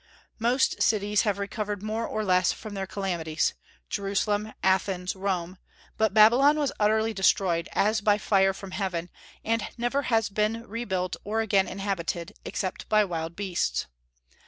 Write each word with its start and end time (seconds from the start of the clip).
Most 0.39 0.81
cities 0.81 1.21
have 1.29 1.37
recovered 1.37 1.83
more 1.83 2.07
or 2.07 2.25
less 2.25 2.51
from 2.51 2.73
their 2.73 2.87
calamities, 2.87 3.53
Jerusalem, 3.87 4.51
Athens, 4.63 5.15
Rome, 5.15 5.59
but 5.95 6.11
Babylon 6.11 6.57
was 6.57 6.71
utterly 6.79 7.13
destroyed, 7.13 7.69
as 7.73 8.01
by 8.01 8.17
fire 8.17 8.51
from 8.51 8.71
heaven, 8.71 9.11
and 9.45 9.67
never 9.77 10.01
has 10.09 10.27
been 10.29 10.67
rebuilt 10.67 11.17
or 11.23 11.41
again 11.41 11.67
inhabited, 11.67 12.33
except 12.43 12.89
by 12.89 13.05
wild 13.05 13.35
beasts. 13.35 13.85